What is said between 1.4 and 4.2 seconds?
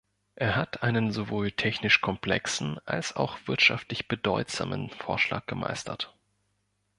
technisch komplexen als auch wirtschaftlich